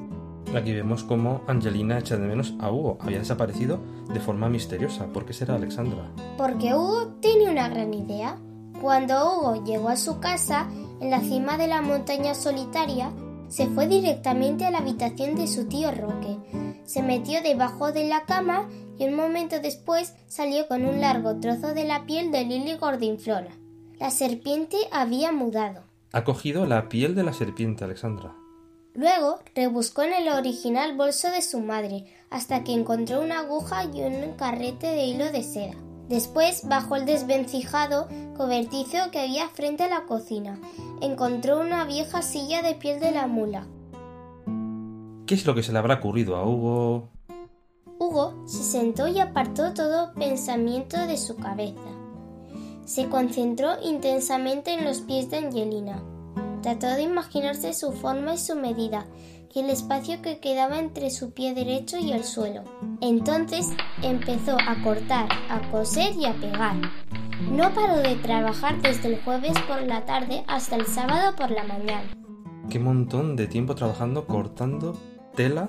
Aquí 0.52 0.72
vemos 0.72 1.04
cómo 1.04 1.42
Angelina 1.46 2.00
echa 2.00 2.16
de 2.16 2.26
menos 2.26 2.54
a 2.58 2.72
Hugo. 2.72 2.98
Había 3.00 3.20
desaparecido 3.20 3.78
de 4.12 4.18
forma 4.18 4.48
misteriosa. 4.48 5.06
¿Por 5.06 5.24
qué 5.24 5.32
será 5.32 5.54
Alexandra? 5.54 6.10
Porque 6.36 6.74
Hugo 6.74 7.06
tiene 7.20 7.48
una 7.48 7.68
gran 7.68 7.94
idea. 7.94 8.36
Cuando 8.80 9.14
Hugo 9.14 9.64
llegó 9.64 9.90
a 9.90 9.96
su 9.96 10.18
casa, 10.18 10.66
en 11.00 11.10
la 11.10 11.20
cima 11.20 11.58
de 11.58 11.66
la 11.66 11.82
montaña 11.82 12.34
solitaria, 12.34 13.12
se 13.48 13.66
fue 13.66 13.86
directamente 13.86 14.64
a 14.64 14.70
la 14.70 14.78
habitación 14.78 15.34
de 15.34 15.46
su 15.46 15.66
tío 15.68 15.90
Roque. 15.92 16.38
Se 16.84 17.02
metió 17.02 17.42
debajo 17.42 17.92
de 17.92 18.04
la 18.04 18.24
cama 18.24 18.68
y 18.98 19.04
un 19.04 19.14
momento 19.14 19.60
después 19.60 20.14
salió 20.26 20.66
con 20.68 20.84
un 20.84 21.00
largo 21.00 21.38
trozo 21.40 21.74
de 21.74 21.84
la 21.84 22.06
piel 22.06 22.30
de 22.30 22.44
Lily 22.44 22.76
Gordinflora. 22.76 23.50
La 23.98 24.10
serpiente 24.10 24.76
había 24.90 25.32
mudado. 25.32 25.84
Ha 26.12 26.24
cogido 26.24 26.66
la 26.66 26.88
piel 26.88 27.14
de 27.14 27.22
la 27.22 27.32
serpiente, 27.32 27.84
Alexandra. 27.84 28.34
Luego 28.94 29.40
rebuscó 29.54 30.02
en 30.02 30.12
el 30.12 30.28
original 30.28 30.96
bolso 30.96 31.30
de 31.30 31.42
su 31.42 31.60
madre 31.60 32.06
hasta 32.30 32.62
que 32.62 32.72
encontró 32.72 33.20
una 33.20 33.40
aguja 33.40 33.84
y 33.84 34.02
un 34.02 34.32
carrete 34.36 34.86
de 34.86 35.04
hilo 35.04 35.32
de 35.32 35.42
seda. 35.42 35.74
Después 36.08 36.68
bajó 36.68 36.96
el 36.96 37.06
desvencijado 37.06 38.08
cobertizo 38.36 39.10
que 39.10 39.20
había 39.20 39.48
frente 39.48 39.84
a 39.84 39.88
la 39.88 40.04
cocina. 40.04 40.58
Encontró 41.00 41.60
una 41.60 41.84
vieja 41.84 42.22
silla 42.22 42.62
de 42.62 42.74
piel 42.74 43.00
de 43.00 43.10
la 43.10 43.26
mula. 43.26 43.66
¿Qué 45.26 45.34
es 45.34 45.46
lo 45.46 45.54
que 45.54 45.62
se 45.62 45.72
le 45.72 45.78
habrá 45.78 45.94
ocurrido 45.94 46.36
a 46.36 46.46
Hugo? 46.46 47.08
Hugo 47.98 48.42
se 48.46 48.62
sentó 48.62 49.08
y 49.08 49.20
apartó 49.20 49.72
todo 49.72 50.12
pensamiento 50.14 51.06
de 51.06 51.16
su 51.16 51.36
cabeza. 51.36 51.80
Se 52.84 53.08
concentró 53.08 53.80
intensamente 53.82 54.74
en 54.74 54.84
los 54.84 55.00
pies 55.00 55.30
de 55.30 55.38
Angelina. 55.38 56.02
Trató 56.60 56.88
de 56.88 57.02
imaginarse 57.02 57.72
su 57.72 57.92
forma 57.92 58.34
y 58.34 58.38
su 58.38 58.56
medida, 58.56 59.06
y 59.54 59.60
el 59.60 59.70
espacio 59.70 60.20
que 60.20 60.40
quedaba 60.40 60.78
entre 60.78 61.10
su 61.10 61.32
pie 61.32 61.54
derecho 61.54 61.98
y 61.98 62.12
el 62.12 62.24
suelo. 62.24 62.64
Entonces 63.00 63.68
empezó 64.02 64.56
a 64.58 64.82
cortar, 64.82 65.28
a 65.48 65.70
coser 65.70 66.14
y 66.16 66.26
a 66.26 66.34
pegar. 66.34 66.76
No 67.52 67.72
paró 67.72 67.96
de 67.98 68.16
trabajar 68.16 68.82
desde 68.82 69.14
el 69.14 69.22
jueves 69.22 69.54
por 69.68 69.82
la 69.82 70.04
tarde 70.04 70.44
hasta 70.48 70.76
el 70.76 70.86
sábado 70.86 71.36
por 71.36 71.50
la 71.50 71.64
mañana. 71.64 72.10
Qué 72.68 72.78
montón 72.78 73.36
de 73.36 73.46
tiempo 73.46 73.74
trabajando, 73.74 74.26
cortando 74.26 74.98
tela 75.36 75.68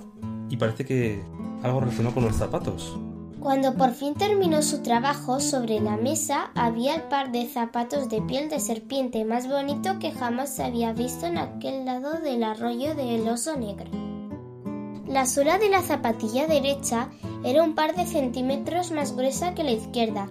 y 0.49 0.57
parece 0.57 0.85
que 0.85 1.23
algo 1.61 1.81
relacionado 1.81 2.15
con 2.15 2.25
los 2.25 2.35
zapatos. 2.35 2.97
Cuando 3.45 3.75
por 3.75 3.91
fin 3.91 4.15
terminó 4.15 4.63
su 4.63 4.81
trabajo, 4.81 5.39
sobre 5.39 5.79
la 5.79 5.97
mesa 5.97 6.49
había 6.55 6.95
el 6.95 7.03
par 7.03 7.31
de 7.31 7.47
zapatos 7.47 8.09
de 8.09 8.19
piel 8.23 8.49
de 8.49 8.59
serpiente 8.59 9.23
más 9.23 9.47
bonito 9.47 9.99
que 9.99 10.11
jamás 10.11 10.49
se 10.55 10.63
había 10.63 10.93
visto 10.93 11.27
en 11.27 11.37
aquel 11.37 11.85
lado 11.85 12.13
del 12.13 12.43
arroyo 12.43 12.95
del 12.95 13.29
oso 13.29 13.55
negro. 13.55 13.85
La 15.07 15.27
suela 15.27 15.59
de 15.59 15.69
la 15.69 15.83
zapatilla 15.83 16.47
derecha 16.47 17.11
era 17.43 17.61
un 17.61 17.75
par 17.75 17.95
de 17.95 18.07
centímetros 18.07 18.89
más 18.89 19.15
gruesa 19.15 19.53
que 19.53 19.63
la 19.63 19.73
izquierda, 19.73 20.27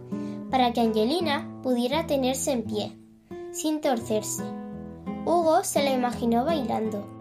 para 0.51 0.73
que 0.73 0.81
Angelina 0.81 1.49
pudiera 1.63 2.09
tenerse 2.09 2.51
en 2.51 2.65
pie, 2.65 2.99
sin 3.53 3.81
torcerse. 3.81 4.43
Hugo 5.25 5.63
se 5.63 5.85
la 5.85 5.93
imaginó 5.93 6.45
bailando. 6.45 7.14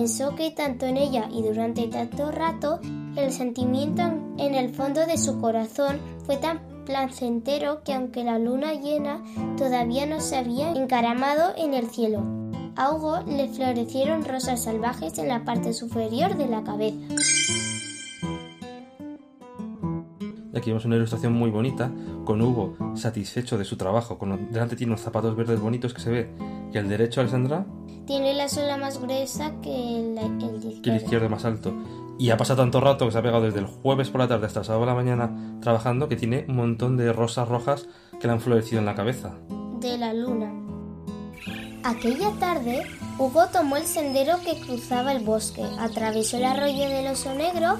Pensó 0.00 0.34
que 0.34 0.50
tanto 0.50 0.86
en 0.86 0.96
ella 0.96 1.28
y 1.30 1.42
durante 1.42 1.86
tanto 1.86 2.30
rato 2.30 2.80
el 3.16 3.30
sentimiento 3.32 4.00
en 4.38 4.54
el 4.54 4.74
fondo 4.74 5.04
de 5.04 5.18
su 5.18 5.38
corazón 5.38 6.00
fue 6.24 6.38
tan 6.38 6.62
placentero 6.86 7.82
que 7.84 7.92
aunque 7.92 8.24
la 8.24 8.38
luna 8.38 8.72
llena 8.72 9.22
todavía 9.58 10.06
no 10.06 10.22
se 10.22 10.38
había 10.38 10.70
encaramado 10.70 11.52
en 11.54 11.74
el 11.74 11.90
cielo, 11.90 12.24
a 12.76 12.94
Hugo 12.94 13.20
le 13.26 13.48
florecieron 13.48 14.24
rosas 14.24 14.64
salvajes 14.64 15.18
en 15.18 15.28
la 15.28 15.44
parte 15.44 15.74
superior 15.74 16.34
de 16.34 16.46
la 16.46 16.64
cabeza. 16.64 16.96
Y 20.52 20.58
aquí 20.58 20.70
vemos 20.70 20.84
una 20.84 20.96
ilustración 20.96 21.32
muy 21.32 21.50
bonita 21.50 21.90
con 22.24 22.40
Hugo 22.42 22.76
satisfecho 22.94 23.56
de 23.56 23.64
su 23.64 23.76
trabajo. 23.76 24.18
Con, 24.18 24.50
delante 24.50 24.76
tiene 24.76 24.92
unos 24.92 25.02
zapatos 25.02 25.36
verdes 25.36 25.60
bonitos 25.60 25.94
que 25.94 26.00
se 26.00 26.10
ve. 26.10 26.30
Y 26.72 26.78
al 26.78 26.88
derecho, 26.88 27.20
Alessandra, 27.20 27.66
Tiene 28.06 28.34
la 28.34 28.48
suela 28.48 28.76
más 28.76 29.00
gruesa 29.00 29.52
que 29.62 29.70
el, 29.70 30.18
el 30.18 30.60
de 30.60 30.82
que 30.82 30.90
el 30.90 30.96
izquierdo 30.96 31.28
más 31.28 31.44
alto. 31.44 31.72
Y 32.18 32.30
ha 32.30 32.36
pasado 32.36 32.62
tanto 32.62 32.80
rato 32.80 33.06
que 33.06 33.12
se 33.12 33.18
ha 33.18 33.22
pegado 33.22 33.42
desde 33.44 33.60
el 33.60 33.66
jueves 33.66 34.10
por 34.10 34.20
la 34.20 34.28
tarde 34.28 34.46
hasta 34.46 34.60
el 34.60 34.66
sábado 34.66 34.82
por 34.82 34.88
la 34.88 34.94
mañana 34.94 35.58
trabajando 35.62 36.08
que 36.08 36.16
tiene 36.16 36.44
un 36.48 36.56
montón 36.56 36.96
de 36.96 37.12
rosas 37.12 37.48
rojas 37.48 37.88
que 38.20 38.26
le 38.26 38.32
han 38.34 38.40
florecido 38.40 38.78
en 38.80 38.86
la 38.86 38.94
cabeza. 38.94 39.34
de 39.80 39.96
la 39.96 40.12
luna. 40.12 40.52
Aquella 41.82 42.30
tarde, 42.38 42.82
Hugo 43.18 43.46
tomó 43.50 43.78
el 43.78 43.84
sendero 43.84 44.34
que 44.44 44.60
cruzaba 44.60 45.12
el 45.12 45.24
bosque, 45.24 45.64
atravesó 45.78 46.36
el 46.36 46.44
arroyo 46.44 46.88
del 46.90 47.06
oso 47.06 47.32
negro 47.34 47.78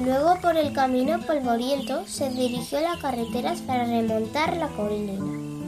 luego 0.00 0.36
por 0.40 0.56
el 0.56 0.72
camino 0.72 1.20
polvoriento 1.20 2.06
se 2.06 2.30
dirigió 2.30 2.78
a 2.78 2.82
la 2.82 2.98
carretera 2.98 3.54
para 3.66 3.84
remontar 3.84 4.56
la 4.56 4.68
colina. 4.68 5.14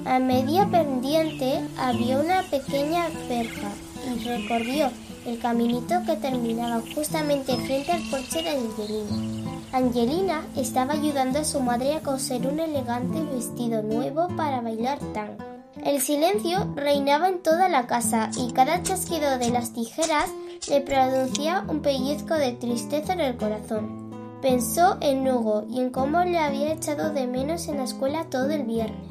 A 0.04 0.18
media 0.18 0.66
pendiente 0.66 1.60
había 1.78 2.18
una 2.18 2.42
pequeña 2.44 3.08
verja 3.28 3.70
y 4.06 4.24
recorrió 4.24 4.90
el 5.26 5.38
caminito 5.38 5.94
que 6.06 6.16
terminaba 6.16 6.82
justamente 6.94 7.56
frente 7.56 7.92
al 7.92 8.02
porche 8.10 8.42
de 8.42 8.50
Angelina. 8.50 9.50
Angelina 9.72 10.46
estaba 10.56 10.94
ayudando 10.94 11.38
a 11.38 11.44
su 11.44 11.60
madre 11.60 11.94
a 11.94 12.00
coser 12.00 12.46
un 12.46 12.58
elegante 12.58 13.22
vestido 13.22 13.82
nuevo 13.82 14.28
para 14.36 14.60
bailar 14.60 14.98
tango. 15.12 15.44
El 15.84 16.00
silencio 16.00 16.72
reinaba 16.74 17.28
en 17.28 17.42
toda 17.42 17.68
la 17.68 17.86
casa 17.86 18.30
y 18.36 18.52
cada 18.52 18.82
chasquido 18.82 19.38
de 19.38 19.50
las 19.50 19.72
tijeras 19.72 20.30
le 20.68 20.80
producía 20.80 21.64
un 21.68 21.80
pellizco 21.80 22.34
de 22.34 22.52
tristeza 22.52 23.12
en 23.12 23.20
el 23.20 23.36
corazón. 23.36 23.99
Pensó 24.42 24.96
en 25.02 25.28
Hugo 25.28 25.66
y 25.68 25.80
en 25.80 25.90
cómo 25.90 26.24
le 26.24 26.38
había 26.38 26.72
echado 26.72 27.12
de 27.12 27.26
menos 27.26 27.68
en 27.68 27.76
la 27.76 27.84
escuela 27.84 28.24
todo 28.30 28.48
el 28.50 28.62
viernes. 28.62 29.10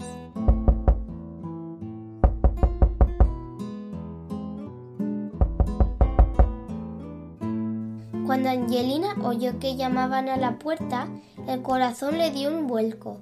Cuando 8.25 8.49
Angelina 8.49 9.15
oyó 9.23 9.59
que 9.59 9.75
llamaban 9.75 10.29
a 10.29 10.37
la 10.37 10.57
puerta, 10.57 11.07
el 11.47 11.61
corazón 11.61 12.17
le 12.17 12.31
dio 12.31 12.49
un 12.49 12.65
vuelco. 12.65 13.17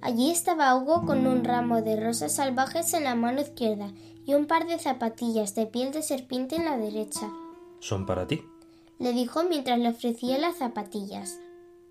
Allí 0.00 0.30
estaba 0.30 0.74
Hugo 0.74 1.04
con 1.04 1.26
un 1.26 1.44
ramo 1.44 1.82
de 1.82 2.00
rosas 2.00 2.32
salvajes 2.32 2.94
en 2.94 3.04
la 3.04 3.14
mano 3.14 3.42
izquierda 3.42 3.90
y 4.24 4.32
un 4.32 4.46
par 4.46 4.66
de 4.66 4.78
zapatillas 4.78 5.54
de 5.54 5.66
piel 5.66 5.92
de 5.92 6.02
serpiente 6.02 6.56
en 6.56 6.64
la 6.64 6.78
derecha. 6.78 7.30
Son 7.80 8.06
para 8.06 8.26
ti. 8.26 8.42
Le 8.98 9.12
dijo 9.12 9.44
mientras 9.44 9.78
le 9.78 9.88
ofrecía 9.90 10.38
las 10.38 10.56
zapatillas. 10.56 11.38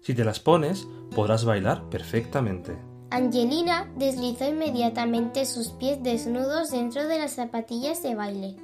Si 0.01 0.13
te 0.13 0.23
las 0.23 0.39
pones, 0.39 0.87
podrás 1.15 1.45
bailar 1.45 1.89
perfectamente. 1.89 2.77
Angelina 3.11 3.91
deslizó 3.97 4.47
inmediatamente 4.47 5.45
sus 5.45 5.69
pies 5.69 6.01
desnudos 6.03 6.71
dentro 6.71 7.07
de 7.07 7.17
las 7.17 7.33
zapatillas 7.33 8.03
de 8.03 8.15
baile. 8.15 8.55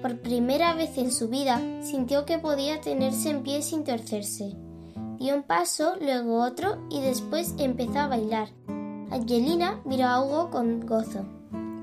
Por 0.00 0.20
primera 0.20 0.74
vez 0.74 0.96
en 0.96 1.10
su 1.10 1.28
vida 1.28 1.60
sintió 1.82 2.24
que 2.24 2.38
podía 2.38 2.80
tenerse 2.80 3.30
en 3.30 3.42
pie 3.42 3.62
sin 3.62 3.82
torcerse. 3.82 4.54
Dio 5.18 5.34
un 5.34 5.42
paso, 5.42 5.94
luego 6.00 6.40
otro 6.44 6.78
y 6.88 7.00
después 7.00 7.54
empezó 7.58 7.98
a 7.98 8.06
bailar. 8.06 8.48
Angelina 9.10 9.80
miró 9.84 10.06
a 10.06 10.22
Hugo 10.22 10.50
con 10.50 10.86
gozo. 10.86 11.24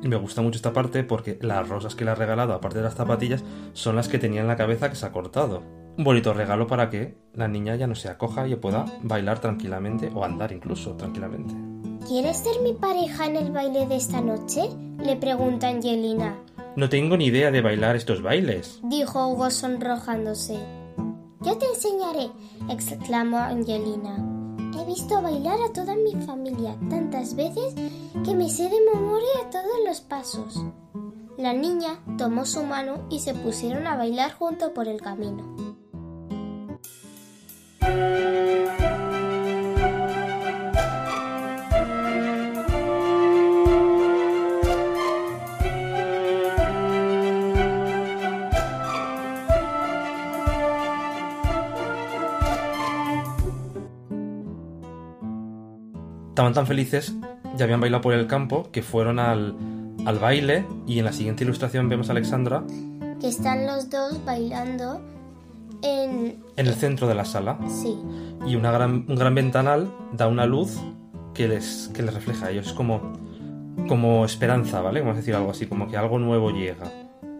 Y 0.01 0.07
me 0.07 0.15
gusta 0.15 0.41
mucho 0.41 0.55
esta 0.55 0.71
parte 0.71 1.03
porque 1.03 1.37
las 1.41 1.67
rosas 1.67 1.95
que 1.95 2.05
le 2.05 2.11
ha 2.11 2.15
regalado, 2.15 2.53
aparte 2.53 2.77
de 2.77 2.83
las 2.85 2.95
zapatillas, 2.95 3.43
son 3.73 3.97
las 3.97 4.07
que 4.07 4.19
tenía 4.19 4.41
en 4.41 4.47
la 4.47 4.55
cabeza 4.55 4.89
que 4.89 4.95
se 4.95 5.05
ha 5.05 5.11
cortado. 5.11 5.63
Un 5.97 6.03
bonito 6.03 6.33
regalo 6.33 6.67
para 6.67 6.89
que 6.89 7.17
la 7.35 7.47
niña 7.47 7.75
ya 7.75 7.87
no 7.87 7.95
se 7.95 8.09
acoja 8.09 8.47
y 8.47 8.55
pueda 8.55 8.85
bailar 9.03 9.39
tranquilamente 9.39 10.11
o 10.13 10.23
andar 10.23 10.51
incluso 10.51 10.93
tranquilamente. 10.93 11.53
¿Quieres 12.07 12.37
ser 12.37 12.61
mi 12.61 12.73
pareja 12.73 13.25
en 13.25 13.35
el 13.35 13.51
baile 13.51 13.87
de 13.87 13.95
esta 13.95 14.21
noche? 14.21 14.69
le 15.03 15.15
pregunta 15.17 15.67
Angelina. 15.67 16.35
No 16.75 16.89
tengo 16.89 17.17
ni 17.17 17.25
idea 17.25 17.51
de 17.51 17.61
bailar 17.61 17.95
estos 17.95 18.21
bailes. 18.21 18.79
dijo 18.83 19.27
Hugo 19.27 19.49
sonrojándose. 19.49 20.57
Yo 21.41 21.57
te 21.57 21.65
enseñaré, 21.67 22.29
exclamó 22.69 23.37
Angelina. 23.37 24.17
He 24.77 24.85
visto 24.85 25.21
bailar 25.21 25.59
a 25.61 25.73
toda 25.73 25.95
mi 25.95 26.13
familia 26.25 26.75
tantas 26.89 27.35
veces 27.35 27.73
que 28.23 28.35
me 28.35 28.49
sé 28.49 28.63
de 28.63 28.81
memoria 28.93 29.49
todos 29.51 29.79
los 29.87 30.01
pasos. 30.01 30.63
La 31.37 31.53
niña 31.53 31.99
tomó 32.17 32.45
su 32.45 32.63
mano 32.63 33.05
y 33.09 33.19
se 33.19 33.33
pusieron 33.33 33.87
a 33.87 33.95
bailar 33.95 34.33
junto 34.33 34.73
por 34.73 34.87
el 34.87 35.01
camino. 35.01 35.64
Estaban 56.35 56.53
tan 56.53 56.67
felices, 56.67 57.13
ya 57.55 57.63
habían 57.63 57.79
bailado 57.79 58.01
por 58.01 58.13
el 58.13 58.27
campo, 58.27 58.69
que 58.73 58.83
fueron 58.83 59.19
al, 59.19 59.55
al 60.05 60.19
baile 60.19 60.65
y 60.85 60.99
en 60.99 61.05
la 61.05 61.13
siguiente 61.13 61.45
ilustración 61.45 61.87
vemos 61.87 62.09
a 62.09 62.11
Alexandra. 62.11 62.61
Que 63.21 63.29
están 63.29 63.65
los 63.65 63.89
dos 63.89 64.19
bailando 64.25 64.99
en... 65.85 66.43
en 66.55 66.67
el 66.67 66.73
centro 66.73 67.07
de 67.07 67.15
la 67.15 67.25
sala 67.25 67.57
Sí, 67.67 67.97
y 68.45 68.55
una 68.55 68.71
gran, 68.71 69.05
un 69.07 69.15
gran 69.15 69.35
ventanal 69.35 69.91
da 70.13 70.27
una 70.27 70.45
luz 70.45 70.79
que 71.33 71.47
les, 71.47 71.89
que 71.93 72.01
les 72.01 72.13
refleja 72.13 72.47
a 72.47 72.51
ellos. 72.51 72.67
Es 72.67 72.73
como, 72.73 73.13
como 73.87 74.25
esperanza, 74.25 74.81
¿vale? 74.81 75.01
Vamos 75.01 75.15
a 75.15 75.19
decir 75.19 75.35
algo 75.35 75.51
así, 75.51 75.67
como 75.67 75.87
que 75.87 75.97
algo 75.97 76.17
nuevo 76.17 76.49
llega. 76.49 76.91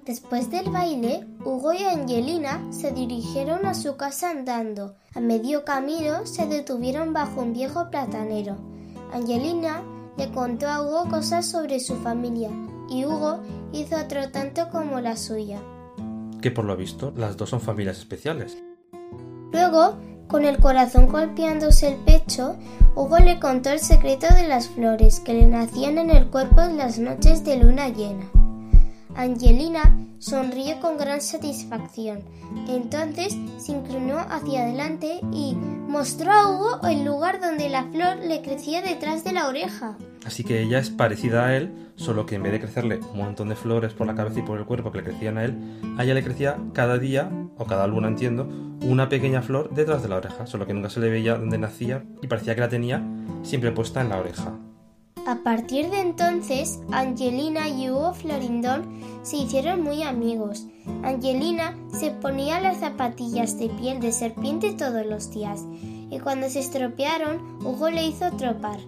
Después 0.06 0.52
del 0.52 0.70
baile, 0.70 1.26
Hugo 1.44 1.74
y 1.74 1.84
Angelina 1.84 2.62
se 2.70 2.92
dirigieron 2.92 3.66
a 3.66 3.74
su 3.74 3.98
casa 3.98 4.30
andando. 4.30 4.96
A 5.16 5.20
medio 5.20 5.66
camino 5.66 6.28
se 6.28 6.46
detuvieron 6.46 7.12
bajo 7.12 7.42
un 7.42 7.54
viejo 7.54 7.90
platanero. 7.90 8.58
Angelina 9.12 9.82
le 10.18 10.30
contó 10.30 10.68
a 10.68 10.84
Hugo 10.84 11.10
cosas 11.10 11.48
sobre 11.48 11.80
su 11.80 11.96
familia 11.96 12.52
y 12.88 13.06
Hugo 13.06 13.40
hizo 13.74 13.96
otro 13.98 14.30
tanto 14.30 14.70
como 14.70 15.00
la 15.00 15.18
suya. 15.18 15.60
Que 16.46 16.52
por 16.52 16.66
lo 16.66 16.78
visto, 16.78 17.12
las 17.18 17.38
dos 17.38 17.50
son 17.50 17.60
familias 17.60 17.98
especiales. 17.98 18.56
Luego, 19.52 19.98
con 20.28 20.46
el 20.46 20.60
corazón 20.60 21.08
golpeándose 21.08 21.88
el 21.88 21.96
pecho, 21.96 22.56
Hugo 22.94 23.18
le 23.18 23.40
contó 23.40 23.72
el 23.72 23.80
secreto 23.80 24.32
de 24.32 24.48
las 24.48 24.68
flores 24.68 25.20
que 25.22 25.34
le 25.34 25.48
nacían 25.48 25.98
en 25.98 26.12
el 26.12 26.28
cuerpo 26.28 26.62
en 26.62 26.78
las 26.78 27.00
noches 27.00 27.44
de 27.44 27.58
luna 27.58 27.90
llena. 27.90 28.30
Angelina 29.16 29.98
sonrió 30.20 30.80
con 30.82 31.00
gran 31.00 31.20
satisfacción. 31.20 32.22
Entonces 32.68 33.36
se 33.58 33.72
inclinó 33.72 34.20
hacia 34.20 34.66
adelante 34.66 35.22
y 35.32 35.56
mostró 35.56 36.32
a 36.32 36.52
Hugo 36.52 36.88
el 36.88 37.06
lugar 37.06 37.42
donde 37.42 37.70
la 37.70 37.86
flor 37.86 38.18
le 38.18 38.44
crecía 38.44 38.84
detrás 38.84 39.24
de 39.24 39.32
la 39.32 39.48
oreja. 39.48 39.98
Así 40.26 40.44
que 40.44 40.62
ella 40.62 40.80
es 40.80 40.90
parecida 40.90 41.46
a 41.46 41.56
él, 41.56 41.72
solo 41.96 42.26
que 42.26 42.36
en 42.36 42.44
vez 42.44 42.52
de 42.52 42.60
crecerle 42.60 43.00
un 43.14 43.20
montón 43.20 43.50
de 43.50 43.56
flores 43.56 43.94
por 43.94 44.08
la 44.08 44.16
cabeza 44.16 44.40
y 44.40 44.44
por 44.44 44.58
el 44.58 44.66
cuerpo 44.66 44.92
que 44.92 44.98
le 45.00 45.04
crecían 45.04 45.38
a 45.38 45.46
él, 45.46 45.56
a 45.98 46.04
ella 46.04 46.16
le 46.16 46.24
crecía 46.24 46.58
cada 46.74 46.98
día, 46.98 47.30
o 47.58 47.66
cada 47.66 47.88
luna 47.88 48.08
entiendo, 48.08 48.50
una 48.82 49.08
pequeña 49.08 49.42
flor 49.42 49.70
detrás 49.74 50.02
de 50.02 50.10
la 50.10 50.18
oreja, 50.18 50.48
solo 50.48 50.66
que 50.66 50.74
nunca 50.74 50.90
se 50.90 51.00
le 51.00 51.10
veía 51.10 51.38
donde 51.38 51.58
nacía 51.58 52.04
y 52.22 52.28
parecía 52.28 52.56
que 52.56 52.62
la 52.62 52.70
tenía 52.70 53.04
siempre 53.44 53.72
puesta 53.72 54.02
en 54.02 54.10
la 54.10 54.18
oreja. 54.18 54.58
A 55.28 55.38
partir 55.38 55.90
de 55.90 56.02
entonces, 56.02 56.80
Angelina 56.92 57.68
y 57.68 57.90
Hugo 57.90 58.14
Florindón 58.14 59.02
se 59.24 59.38
hicieron 59.38 59.82
muy 59.82 60.04
amigos. 60.04 60.68
Angelina 61.04 61.76
se 61.92 62.12
ponía 62.12 62.60
las 62.60 62.80
zapatillas 62.80 63.58
de 63.58 63.70
piel 63.70 64.00
de 64.00 64.12
serpiente 64.12 64.74
todos 64.74 65.04
los 65.06 65.32
días 65.32 65.64
y 66.12 66.20
cuando 66.20 66.48
se 66.50 66.60
estropearon, 66.60 67.58
Hugo 67.66 67.90
le 67.90 68.06
hizo 68.06 68.28
otro 68.28 68.60
par. 68.62 68.80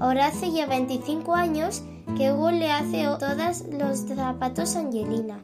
Ahora 0.00 0.28
hace 0.28 0.50
ya 0.50 0.64
25 0.64 1.34
años 1.34 1.82
que 2.16 2.32
Hugo 2.32 2.50
le 2.50 2.70
hace 2.70 3.04
todos 3.18 3.64
los 3.70 3.98
zapatos 4.00 4.74
a 4.74 4.80
Angelina. 4.80 5.42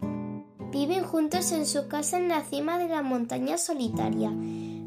Viven 0.73 1.05
juntos 1.05 1.53
en 1.53 1.67
su 1.67 1.89
casa 1.89 2.17
en 2.17 2.29
la 2.29 2.43
cima 2.43 2.79
de 2.79 2.89
la 2.89 3.03
montaña 3.03 3.59
solitaria, 3.59 4.33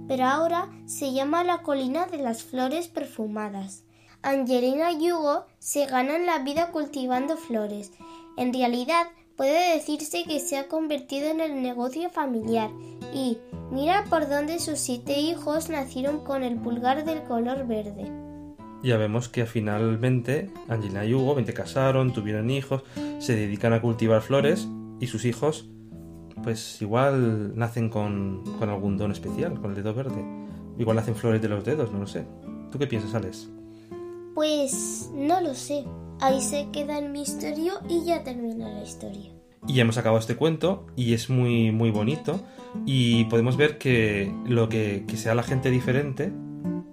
pero 0.07 0.25
ahora 0.25 0.69
se 0.87 1.13
llama 1.13 1.43
la 1.43 1.61
colina 1.61 2.07
de 2.07 2.17
las 2.17 2.41
flores 2.41 2.87
perfumadas. 2.87 3.83
Angelina 4.23 4.91
y 4.91 5.11
Hugo 5.11 5.45
se 5.59 5.85
ganan 5.85 6.25
la 6.25 6.39
vida 6.39 6.71
cultivando 6.71 7.37
flores. 7.37 7.91
En 8.37 8.51
realidad, 8.51 9.05
puede 9.37 9.75
decirse 9.75 10.23
que 10.23 10.39
se 10.39 10.57
ha 10.57 10.67
convertido 10.67 11.29
en 11.29 11.41
el 11.41 11.61
negocio 11.61 12.09
familiar 12.09 12.71
y 13.13 13.37
mira 13.69 14.03
por 14.09 14.27
dónde 14.27 14.59
sus 14.59 14.79
siete 14.79 15.19
hijos 15.19 15.69
nacieron 15.69 16.23
con 16.23 16.41
el 16.41 16.57
pulgar 16.57 17.05
del 17.05 17.21
color 17.23 17.67
verde. 17.67 18.28
Ya 18.81 18.97
vemos 18.97 19.27
que 19.27 19.45
finalmente 19.45 20.51
Angelina 20.67 21.05
y 21.05 21.13
Hugo 21.13 21.35
se 21.43 21.53
casaron, 21.53 22.13
tuvieron 22.13 22.49
hijos, 22.49 22.83
se 23.19 23.35
dedican 23.35 23.73
a 23.73 23.81
cultivar 23.81 24.21
flores 24.21 24.67
y 24.99 25.07
sus 25.07 25.25
hijos 25.25 25.69
pues 26.43 26.81
igual 26.81 27.57
nacen 27.57 27.89
con, 27.89 28.43
con 28.57 28.69
algún 28.69 28.97
don 28.97 29.11
especial, 29.11 29.59
con 29.59 29.71
el 29.71 29.75
dedo 29.75 29.93
verde. 29.93 30.23
Igual 30.77 30.97
hacen 30.97 31.15
flores 31.15 31.41
de 31.41 31.49
los 31.49 31.65
dedos, 31.65 31.91
no 31.91 31.99
lo 31.99 32.07
sé. 32.07 32.25
¿Tú 32.71 32.79
qué 32.79 32.87
piensas, 32.87 33.13
Alex? 33.13 33.49
Pues 34.35 35.11
no 35.13 35.41
lo 35.41 35.53
sé. 35.53 35.83
Ahí 36.21 36.41
se 36.41 36.67
queda 36.71 36.97
el 36.97 37.09
misterio 37.09 37.73
y 37.89 38.05
ya 38.05 38.23
termina 38.23 38.69
la 38.69 38.83
historia. 38.83 39.31
Y 39.67 39.73
ya 39.73 39.81
hemos 39.81 39.97
acabado 39.97 40.19
este 40.19 40.37
cuento 40.37 40.87
y 40.95 41.13
es 41.13 41.29
muy 41.29 41.71
muy 41.71 41.91
bonito 41.91 42.39
y 42.85 43.25
podemos 43.25 43.57
ver 43.57 43.77
que 43.77 44.33
lo 44.45 44.69
que, 44.69 45.03
que 45.05 45.17
sea 45.17 45.35
la 45.35 45.43
gente 45.43 45.69
diferente 45.69 46.31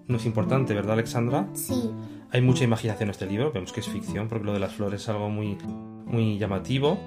no 0.08 0.16
es 0.16 0.26
importante, 0.26 0.74
¿verdad 0.74 0.92
Alexandra? 0.92 1.48
Sí, 1.54 1.90
Hay 2.30 2.40
mucha 2.40 2.64
imaginación 2.64 3.08
en 3.08 3.10
este 3.10 3.26
libro, 3.26 3.52
vemos 3.52 3.72
que 3.72 3.80
es 3.80 3.88
ficción 3.88 4.28
porque 4.28 4.44
lo 4.44 4.52
de 4.52 4.60
las 4.60 4.72
flores 4.74 5.02
es 5.02 5.08
algo 5.08 5.30
muy, 5.30 5.56
muy 6.06 6.38
llamativo 6.38 6.98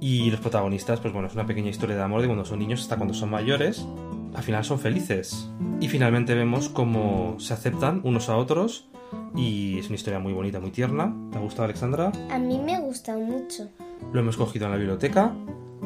y 0.00 0.30
los 0.30 0.40
protagonistas, 0.40 1.00
pues 1.00 1.12
bueno, 1.12 1.28
es 1.28 1.34
una 1.34 1.46
pequeña 1.46 1.70
historia 1.70 1.96
de 1.96 2.02
amor 2.02 2.20
de 2.20 2.26
cuando 2.26 2.44
son 2.44 2.58
niños 2.58 2.82
hasta 2.82 2.96
cuando 2.96 3.14
son 3.14 3.30
mayores, 3.30 3.86
al 4.34 4.42
final 4.42 4.64
son 4.64 4.78
felices 4.78 5.48
y 5.80 5.88
finalmente 5.88 6.34
vemos 6.34 6.68
cómo 6.68 7.36
se 7.38 7.54
aceptan 7.54 8.00
unos 8.04 8.28
a 8.28 8.36
otros 8.36 8.88
y 9.36 9.78
es 9.78 9.86
una 9.86 9.96
historia 9.96 10.18
muy 10.18 10.32
bonita, 10.32 10.60
muy 10.60 10.70
tierna. 10.70 11.14
¿Te 11.30 11.38
ha 11.38 11.40
gustado 11.40 11.64
Alexandra? 11.64 12.12
a 12.30 12.38
mí 12.38 12.58
me 12.58 12.80
gusta 12.80 13.16
mucho. 13.16 13.68
Lo 14.12 14.20
hemos 14.20 14.36
cogido 14.36 14.66
en 14.66 14.72
la 14.72 14.78
biblioteca 14.78 15.34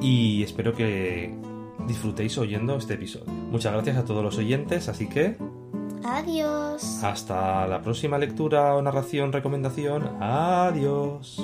y 0.01 0.43
espero 0.43 0.75
que 0.75 1.35
disfrutéis 1.87 2.37
oyendo 2.39 2.77
este 2.77 2.95
episodio. 2.95 3.27
Muchas 3.51 3.73
gracias 3.73 3.97
a 3.97 4.05
todos 4.05 4.23
los 4.23 4.37
oyentes, 4.39 4.89
así 4.89 5.09
que 5.09 5.37
Adiós. 6.05 7.03
hasta 7.03 7.67
la 7.67 7.83
próxima 7.83 8.19
lectura 8.19 8.75
o 8.77 8.83
narración, 8.83 9.33
recomendación. 9.33 10.23
Adiós. 10.23 11.39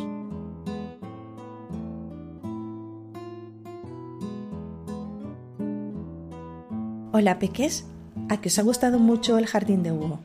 Hola 7.13 7.39
peques, 7.39 7.87
¿a 8.29 8.41
que 8.41 8.49
os 8.49 8.59
ha 8.59 8.63
gustado 8.63 8.99
mucho 8.99 9.39
el 9.39 9.47
jardín 9.47 9.83
de 9.83 9.93
Hugo? 9.93 10.19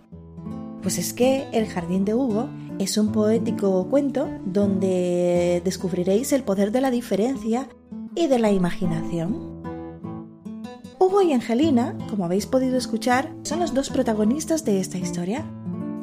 Pues 0.81 0.97
es 0.97 1.13
que 1.13 1.47
el 1.51 1.67
jardín 1.67 2.03
de 2.03 2.15
Hugo 2.15 2.49
es 2.79 2.97
un 2.97 3.11
poético 3.11 3.87
cuento 3.89 4.27
donde 4.45 5.61
descubriréis 5.63 6.33
el 6.33 6.43
poder 6.43 6.71
de 6.71 6.81
la 6.81 6.89
diferencia 6.89 7.67
y 8.15 8.27
de 8.27 8.39
la 8.39 8.51
imaginación. 8.51 9.48
Hugo 10.99 11.21
y 11.21 11.31
Angelina, 11.31 11.97
como 12.09 12.25
habéis 12.25 12.45
podido 12.45 12.77
escuchar, 12.77 13.33
son 13.43 13.61
los 13.61 13.73
dos 13.73 13.89
protagonistas 13.89 14.65
de 14.65 14.81
esta 14.81 14.97
historia. 14.97 15.45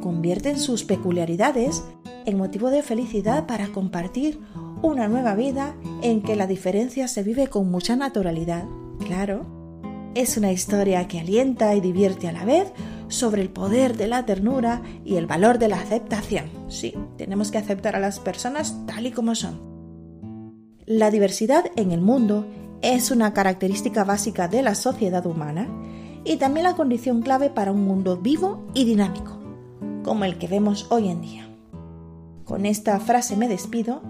Convierten 0.01 0.59
sus 0.59 0.85
peculiaridades 0.85 1.85
en 2.25 2.39
motivo 2.39 2.71
de 2.71 2.83
felicidad 2.83 3.47
para 3.47 3.69
compartir 3.69 4.41
una 4.83 5.07
nueva 5.07 5.35
vida 5.35 5.77
en 6.01 6.23
que 6.23 6.35
la 6.35 6.47
diferencia 6.47 7.09
se 7.09 7.23
vive 7.23 7.49
con 7.49 7.71
mucha 7.71 7.95
naturalidad. 7.95 8.65
Claro, 9.05 9.45
es 10.15 10.39
una 10.39 10.51
historia 10.51 11.07
que 11.09 11.21
alienta 11.21 11.75
y 11.75 11.83
divierte 11.83 12.27
a 12.27 12.33
la 12.33 12.47
vez 12.47 12.73
sobre 13.09 13.43
el 13.43 13.51
poder 13.51 13.99
de 13.99 14.07
la 14.07 14.25
ternura 14.25 14.81
y 15.05 15.17
el 15.17 15.27
valor 15.27 15.59
de 15.59 15.69
la 15.69 15.79
aceptación. 15.79 16.47
Sí, 16.69 16.95
tenemos 17.19 17.51
que 17.51 17.59
aceptar 17.59 17.97
a 17.97 18.01
las 18.01 18.19
personas 18.19 18.75
tal 18.87 19.07
y 19.07 19.13
como 19.13 19.35
son. 19.35 19.61
La 20.87 21.11
diversidad 21.11 21.67
en 21.77 21.91
el 21.91 22.01
mundo 22.01 22.47
es 22.83 23.11
una 23.11 23.33
característica 23.33 24.05
básica 24.05 24.49
de 24.49 24.63
la 24.63 24.75
sociedad 24.75 25.27
humana 25.27 25.69
y 26.25 26.37
también 26.37 26.65
la 26.65 26.75
condición 26.75 27.23
clave 27.23 27.51
para 27.51 27.73
un 27.73 27.85
mundo 27.85 28.17
vivo 28.17 28.67
y 28.75 28.85
dinámico, 28.85 29.39
como 30.03 30.25
el 30.25 30.39
que 30.39 30.49
vemos 30.49 30.87
hoy 30.91 31.09
en 31.09 31.21
día. 31.21 31.49
Con 32.45 32.67
esta 32.67 32.99
frase 33.01 33.37
me 33.37 33.49
despido, 33.49 34.03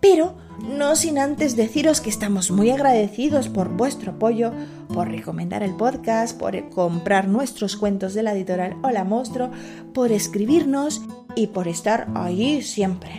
pero 0.00 0.34
no 0.68 0.96
sin 0.96 1.18
antes 1.18 1.56
deciros 1.56 2.00
que 2.00 2.10
estamos 2.10 2.50
muy 2.50 2.70
agradecidos 2.70 3.48
por 3.48 3.68
vuestro 3.68 4.12
apoyo, 4.12 4.52
por 4.92 5.08
recomendar 5.08 5.62
el 5.62 5.74
podcast, 5.74 6.38
por 6.38 6.68
comprar 6.70 7.28
nuestros 7.28 7.76
cuentos 7.76 8.14
de 8.14 8.22
la 8.22 8.32
editorial 8.32 8.76
Hola 8.82 9.04
Monstruo, 9.04 9.50
por 9.94 10.12
escribirnos 10.12 11.02
y 11.34 11.48
por 11.48 11.68
estar 11.68 12.08
ahí 12.14 12.62
siempre. 12.62 13.10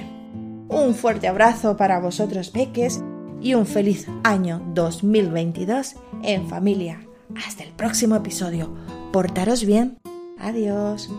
Un 0.70 0.96
fuerte 0.96 1.28
abrazo 1.28 1.76
para 1.76 2.00
vosotros, 2.00 2.50
peques, 2.50 3.02
y 3.42 3.54
un 3.54 3.66
feliz 3.66 4.08
año 4.24 4.62
2022 4.74 5.96
en 6.24 6.48
familia. 6.48 7.06
Hasta 7.46 7.64
el 7.64 7.72
próximo 7.72 8.16
episodio. 8.16 8.74
Portaros 9.12 9.66
bien. 9.66 9.98
Adiós. 10.40 11.10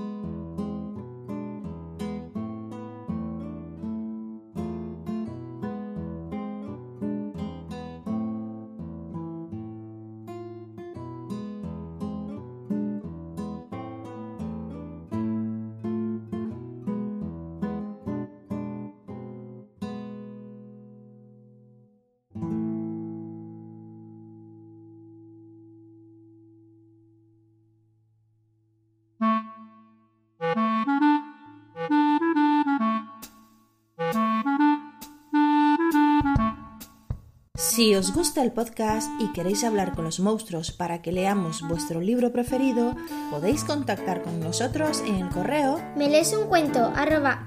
Si 37.83 37.97
os 37.97 38.15
gusta 38.15 38.45
el 38.45 38.53
podcast 38.53 39.11
y 39.19 39.33
queréis 39.33 39.65
hablar 39.65 39.97
con 39.97 40.05
los 40.05 40.21
monstruos 40.21 40.71
para 40.71 41.03
que 41.03 41.11
leamos 41.11 41.63
vuestro 41.63 42.01
libro 42.01 42.33
preferido, 42.33 42.95
podéis 43.29 43.65
contactar 43.65 44.23
con 44.23 44.39
nosotros 44.39 45.03
en 45.05 45.17
el 45.17 45.29
correo 45.31 45.83
me 45.97 46.07
un 46.37 46.47
cuento 46.47 46.93
arroba 46.95 47.45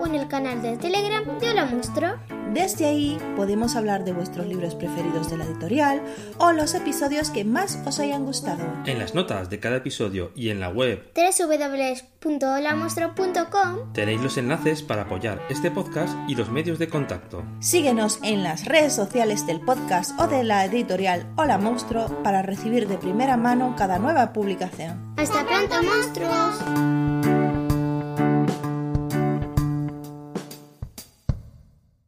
o 0.00 0.06
en 0.08 0.16
el 0.16 0.26
canal 0.26 0.62
de 0.62 0.78
Telegram 0.78 1.38
de 1.38 1.48
Hola 1.48 1.66
Monstruo. 1.66 2.37
Desde 2.58 2.86
ahí 2.86 3.18
podemos 3.36 3.76
hablar 3.76 4.04
de 4.04 4.12
vuestros 4.12 4.48
libros 4.48 4.74
preferidos 4.74 5.30
de 5.30 5.38
la 5.38 5.44
editorial 5.44 6.02
o 6.38 6.50
los 6.50 6.74
episodios 6.74 7.30
que 7.30 7.44
más 7.44 7.80
os 7.86 8.00
hayan 8.00 8.24
gustado. 8.24 8.64
En 8.84 8.98
las 8.98 9.14
notas 9.14 9.48
de 9.48 9.60
cada 9.60 9.76
episodio 9.76 10.32
y 10.34 10.48
en 10.48 10.58
la 10.58 10.68
web 10.68 11.08
www.holamonstruo.com 11.14 13.92
tenéis 13.92 14.20
los 14.20 14.36
enlaces 14.38 14.82
para 14.82 15.02
apoyar 15.02 15.40
este 15.48 15.70
podcast 15.70 16.18
y 16.28 16.34
los 16.34 16.50
medios 16.50 16.80
de 16.80 16.88
contacto. 16.88 17.44
Síguenos 17.60 18.18
en 18.24 18.42
las 18.42 18.64
redes 18.64 18.92
sociales 18.92 19.46
del 19.46 19.60
podcast 19.60 20.18
o 20.18 20.26
de 20.26 20.42
la 20.42 20.64
editorial 20.64 21.32
Hola 21.36 21.58
Monstruo 21.58 22.08
para 22.24 22.42
recibir 22.42 22.88
de 22.88 22.98
primera 22.98 23.36
mano 23.36 23.76
cada 23.78 24.00
nueva 24.00 24.32
publicación. 24.32 25.14
¡Hasta 25.16 25.46
pronto, 25.46 25.76
monstruos! 25.84 27.27